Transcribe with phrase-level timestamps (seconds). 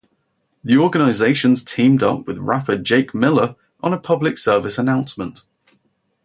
[0.63, 5.43] The organizations teamed up with rapper Jake Miller on a public service announcement.